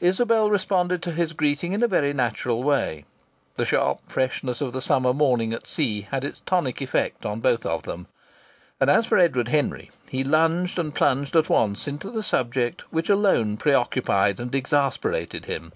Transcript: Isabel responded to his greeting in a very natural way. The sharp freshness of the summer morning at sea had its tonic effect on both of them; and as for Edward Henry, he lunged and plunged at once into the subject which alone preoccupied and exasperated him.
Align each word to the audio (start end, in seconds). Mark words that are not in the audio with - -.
Isabel 0.00 0.50
responded 0.50 1.02
to 1.02 1.12
his 1.12 1.32
greeting 1.32 1.70
in 1.72 1.84
a 1.84 1.86
very 1.86 2.12
natural 2.12 2.64
way. 2.64 3.04
The 3.54 3.64
sharp 3.64 4.00
freshness 4.08 4.60
of 4.60 4.72
the 4.72 4.80
summer 4.80 5.14
morning 5.14 5.52
at 5.52 5.68
sea 5.68 6.00
had 6.10 6.24
its 6.24 6.40
tonic 6.44 6.80
effect 6.80 7.24
on 7.24 7.38
both 7.38 7.64
of 7.64 7.84
them; 7.84 8.08
and 8.80 8.90
as 8.90 9.06
for 9.06 9.18
Edward 9.18 9.46
Henry, 9.46 9.92
he 10.08 10.24
lunged 10.24 10.80
and 10.80 10.92
plunged 10.92 11.36
at 11.36 11.48
once 11.48 11.86
into 11.86 12.10
the 12.10 12.24
subject 12.24 12.92
which 12.92 13.08
alone 13.08 13.56
preoccupied 13.56 14.40
and 14.40 14.52
exasperated 14.52 15.44
him. 15.44 15.70